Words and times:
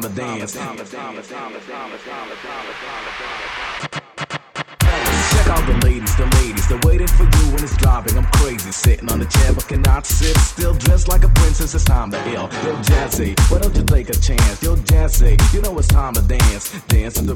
time 0.00 0.14
to 0.14 0.20
dance. 0.20 0.52
Check 0.52 0.62
out 5.48 5.66
the 5.66 5.74
ladies, 5.84 6.16
the 6.16 6.26
ladies, 6.40 6.68
they're 6.68 6.80
waiting 6.84 7.06
for 7.06 7.24
you 7.24 7.52
when 7.52 7.62
it's 7.62 7.76
driving. 7.76 8.16
I'm 8.16 8.24
crazy, 8.32 8.70
sitting 8.70 9.10
on 9.10 9.18
the 9.18 9.26
chair 9.26 9.52
but 9.52 9.66
cannot 9.66 10.06
sit. 10.06 10.36
Still 10.38 10.74
dressed 10.74 11.08
like 11.08 11.24
a 11.24 11.28
princess, 11.28 11.74
it's 11.74 11.84
time 11.84 12.10
to 12.10 12.18
ill. 12.28 12.48
Yo, 12.64 12.76
Jazzy, 12.82 13.38
why 13.50 13.58
don't 13.58 13.74
you 13.74 13.82
take 13.84 14.10
a 14.10 14.14
chance? 14.14 14.62
Yo, 14.62 14.76
Jazzy, 14.76 15.36
you 15.52 15.60
know 15.62 15.76
it's 15.78 15.88
time 15.88 16.14
to 16.14 16.22
dance. 16.22 16.70
Dance 16.86 17.14
to 17.14 17.22
the 17.22 17.34